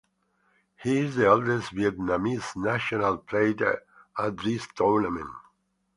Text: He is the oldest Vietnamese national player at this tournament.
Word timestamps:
He 0.81 0.97
is 0.97 1.15
the 1.15 1.27
oldest 1.29 1.71
Vietnamese 1.75 2.55
national 2.55 3.19
player 3.19 3.83
at 4.17 4.35
this 4.37 4.65
tournament. 4.75 5.29